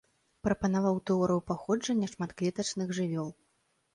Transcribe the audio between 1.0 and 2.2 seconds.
тэорыю паходжання